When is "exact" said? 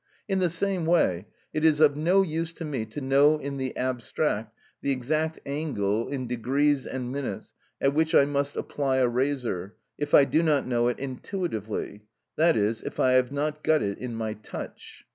4.91-5.39